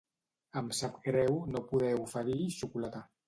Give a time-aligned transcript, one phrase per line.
[0.61, 3.03] Em sap greu no poder oferir xocolata.